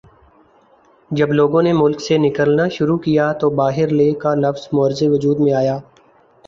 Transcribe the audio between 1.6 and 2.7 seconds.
نے ملک سے نکلنا